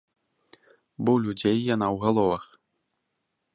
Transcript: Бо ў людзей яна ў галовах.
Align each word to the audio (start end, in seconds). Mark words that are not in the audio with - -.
Бо 1.03 1.09
ў 1.17 1.27
людзей 1.27 1.57
яна 1.75 1.87
ў 1.93 1.95
галовах. 2.07 2.43